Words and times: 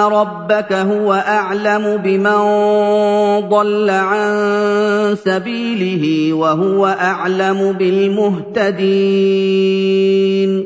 رَبَّكَ 0.00 0.72
هُوَ 0.72 1.12
أَعْلَمُ 1.12 1.96
بِمَن 1.96 2.38
ضَلَّ 3.48 3.90
عَن 3.90 4.30
سَبِيلِهِ 5.24 6.32
وَهُوَ 6.32 6.86
أَعْلَمُ 6.86 7.72
بِالْمُهْتَدِينَ. 7.72 10.64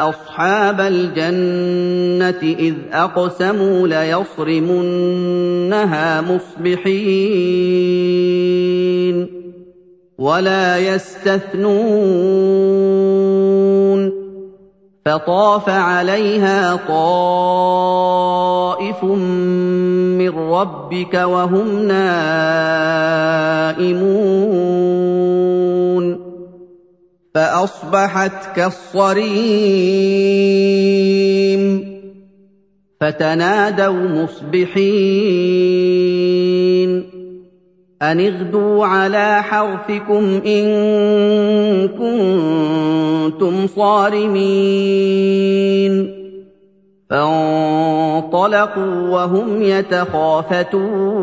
أَصْحَابَ 0.09 0.81
الْجَنَّةِ 0.81 2.43
إِذْ 2.43 2.75
أَقْسَمُوا 2.93 3.88
لَيَصْرِمُنَّهَا 3.88 5.00
مُصْبِحِينَ 6.21 7.03
وَلَا 10.19 10.78
يَسْتَثْنُونَ 10.78 12.22
فَطَافَ 15.06 15.69
عَلَيْهَا 15.69 16.77
طَائِفٌ 16.89 18.15
مِّن 19.04 20.28
رَّبِّكَ 20.28 21.15
وَهُمْ 21.15 21.83
نَائِمُونَ 21.83 22.22
فَأَصْبَحَتْ 27.34 28.56
كَالصَّرِيمِ 28.56 29.22
فَتَنَادَوْا 33.00 34.09
مُصْبِحِينَ 34.22 34.82
أَنِ 38.03 38.21
اغْدُوا 38.21 38.87
عَلَىٰ 38.87 39.42
حَرْثِكُمْ 39.42 40.41
إِن 40.47 40.65
كُنتُمْ 41.88 43.66
صَارِمِينَ 43.66 45.12
فَانطَلَقُوا 47.10 49.09
وَهُمْ 49.09 49.62
يَتَخَافَتُونَ 49.62 51.22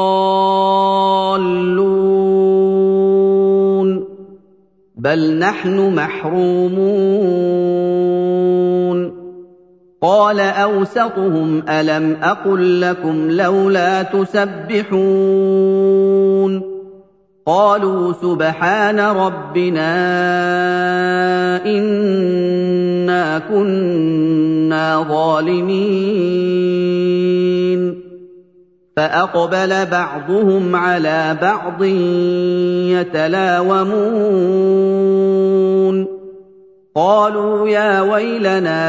بَلْ 5.01 5.39
نَحْنُ 5.39 5.95
مَحْرُومُونَ 5.95 6.81
قَالَ 10.01 10.39
أَوْسَطُهُمْ 10.39 11.63
أَلَمْ 11.69 12.17
أَقُل 12.23 12.81
لَّكُمْ 12.81 13.31
لَوْلَا 13.31 14.03
تُسَبِّحُونَ 14.03 15.01
قَالُوا 17.45 18.13
سُبْحَانَ 18.13 18.99
رَبِّنَا 18.99 19.91
إِنَّا 21.65 23.39
كُنَّا 23.39 25.03
ظَالِمِينَ 25.09 26.90
فَأَقْبَلَ 29.01 29.85
بَعْضُهُمْ 29.85 30.75
عَلَىٰ 30.75 31.37
بَعْضٍ 31.41 31.83
يَتَلَاوَمُونَ. 32.93 33.97
قَالُوا 36.95 37.67
يَا 37.67 38.01
وَيْلَنَا 38.01 38.81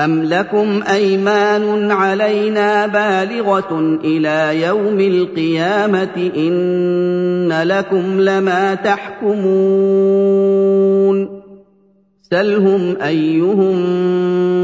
أَمْ 0.00 0.22
لَكُمْ 0.24 0.82
أَيْمَانٌ 0.82 1.90
عَلَيْنَا 1.90 2.86
بَالِغَةٌ 2.86 3.98
إِلَىٰ 4.04 4.62
يَوْمِ 4.66 5.00
الْقِيَامَةِ 5.00 6.30
إِنَّ 6.36 7.62
لَكُمْ 7.62 8.20
لَمَا 8.20 8.74
تَحْكُمُونَ 8.74 9.54
سَلْهُمْ 12.22 12.96
أَيُّهُم 13.02 13.76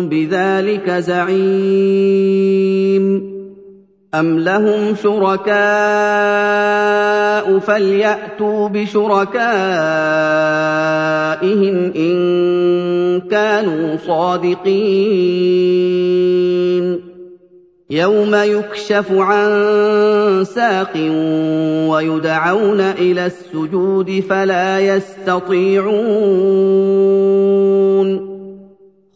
بِذَٰلِكَ 0.09 0.91
زَعِيمٌ 0.91 2.11
أَمْ 4.15 4.39
لَهُمْ 4.39 4.95
شُرَكَاءُ 5.03 5.59
فَلْيَأْتُوا 7.59 8.69
بِشُرَكَائِهِمْ 8.69 9.39
إِن 11.97 12.17
كَانُوا 13.31 13.97
صَادِقِينَ 14.07 14.81
يَوْمَ 17.91 18.35
يُكْشَفُ 18.35 19.13
عَن 19.13 19.51
سَاقٍ 20.45 20.97
وَيُدْعَوْنَ 21.91 22.81
إِلَى 22.81 23.27
السُّجُودِ 23.27 24.21
فَلَا 24.31 24.81
يَسْتَطِيعُونَ 24.81 25.91